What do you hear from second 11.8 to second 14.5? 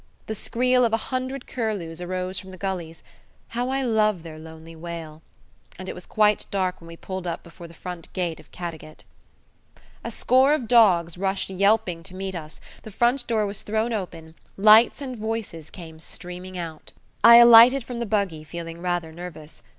to meet us, the front door was thrown open,